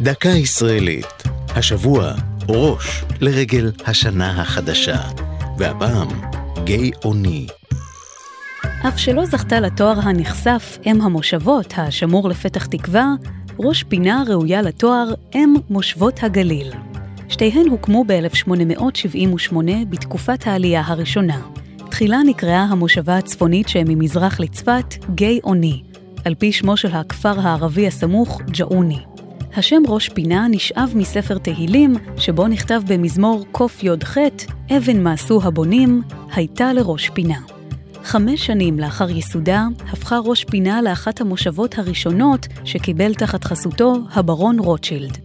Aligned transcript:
דקה 0.00 0.28
ישראלית. 0.28 1.22
השבוע, 1.48 2.12
ראש 2.48 3.04
לרגל 3.20 3.72
השנה 3.86 4.42
החדשה. 4.42 5.00
והפעם, 5.58 6.08
גיא 6.64 6.90
אוני. 7.04 7.46
אף 8.88 8.98
שלא 8.98 9.26
זכתה 9.26 9.60
לתואר 9.60 9.98
הנכסף 10.02 10.78
אם 10.86 11.00
המושבות 11.00 11.74
השמור 11.76 12.28
לפתח 12.28 12.66
תקווה, 12.66 13.14
ראש 13.58 13.82
פינה 13.82 14.22
ראויה 14.28 14.62
לתואר 14.62 15.14
אם 15.34 15.54
מושבות 15.70 16.22
הגליל. 16.22 16.72
שתיהן 17.28 17.68
הוקמו 17.68 18.04
ב-1878 18.06 19.56
בתקופת 19.90 20.46
העלייה 20.46 20.82
הראשונה. 20.86 21.40
תחילה 21.90 22.18
נקראה 22.26 22.62
המושבה 22.62 23.16
הצפונית 23.16 23.68
שממזרח 23.68 24.40
לצפת 24.40 24.94
גיא 25.14 25.40
אוני, 25.44 25.82
על 26.24 26.34
פי 26.34 26.52
שמו 26.52 26.76
של 26.76 26.92
הכפר 26.92 27.40
הערבי 27.40 27.86
הסמוך 27.86 28.40
ג'אוני. 28.50 29.17
השם 29.58 29.82
ראש 29.88 30.08
פינה 30.08 30.46
נשאב 30.50 30.92
מספר 30.94 31.38
תהילים, 31.38 31.94
שבו 32.16 32.46
נכתב 32.46 32.82
במזמור 32.86 33.44
קי"ח, 33.52 34.16
אבן 34.76 35.02
מעשו 35.02 35.40
הבונים, 35.42 36.02
הייתה 36.34 36.72
לראש 36.72 37.10
פינה. 37.10 37.38
חמש 38.04 38.46
שנים 38.46 38.78
לאחר 38.78 39.10
ייסודה, 39.10 39.66
הפכה 39.92 40.18
ראש 40.24 40.44
פינה 40.44 40.82
לאחת 40.82 41.20
המושבות 41.20 41.78
הראשונות 41.78 42.46
שקיבל 42.64 43.14
תחת 43.14 43.44
חסותו 43.44 43.94
הברון 44.12 44.58
רוטשילד. 44.58 45.18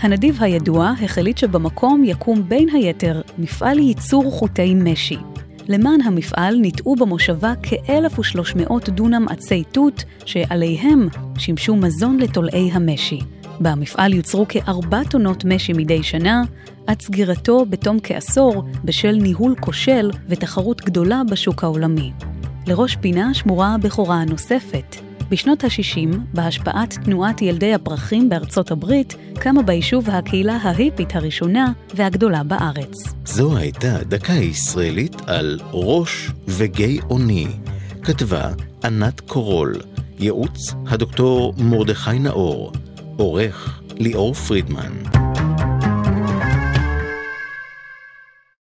הנדיב 0.00 0.38
הידוע 0.40 0.92
החליט 1.02 1.38
שבמקום 1.38 2.04
יקום 2.04 2.48
בין 2.48 2.68
היתר 2.68 3.20
מפעל 3.38 3.78
ייצור 3.78 4.30
חוטי 4.30 4.74
משי. 4.74 5.18
למען 5.68 6.00
המפעל 6.00 6.56
ניטעו 6.56 6.96
במושבה 6.96 7.52
כ-1,300 7.62 8.90
דונם 8.90 9.26
עצי 9.28 9.64
תות, 9.72 10.04
שעליהם 10.24 11.08
שימשו 11.38 11.76
מזון 11.76 12.16
לתולעי 12.16 12.70
המשי. 12.72 13.20
במפעל 13.60 14.14
יוצרו 14.14 14.46
כארבע 14.48 15.04
טונות 15.04 15.44
משי 15.44 15.72
מדי 15.72 16.02
שנה, 16.02 16.42
עד 16.86 17.02
סגירתו 17.02 17.66
בתום 17.70 17.98
כעשור 18.02 18.64
בשל 18.84 19.12
ניהול 19.12 19.54
כושל 19.60 20.10
ותחרות 20.28 20.80
גדולה 20.80 21.22
בשוק 21.30 21.64
העולמי. 21.64 22.12
לראש 22.66 22.96
פינה 22.96 23.34
שמורה 23.34 23.74
הבכורה 23.74 24.16
הנוספת. 24.16 24.96
בשנות 25.30 25.64
ה-60, 25.64 26.16
בהשפעת 26.34 26.94
תנועת 27.04 27.42
ילדי 27.42 27.74
הפרחים 27.74 28.28
בארצות 28.28 28.70
הברית, 28.70 29.16
קמה 29.34 29.62
ביישוב 29.62 30.10
הקהילה 30.10 30.56
ההיפית 30.62 31.16
הראשונה 31.16 31.72
והגדולה 31.94 32.42
בארץ. 32.42 33.14
זו 33.24 33.56
הייתה 33.56 33.98
דקה 34.08 34.32
ישראלית 34.32 35.16
על 35.26 35.60
ראש 35.72 36.30
וגיא 36.48 37.00
אוני. 37.10 37.46
כתבה 38.02 38.50
ענת 38.84 39.20
קורול, 39.20 39.74
ייעוץ 40.18 40.74
הדוקטור 40.86 41.54
מרדכי 41.58 42.18
נאור, 42.18 42.72
עורך 43.16 43.80
ליאור 43.98 44.34
פרידמן. 44.34 44.92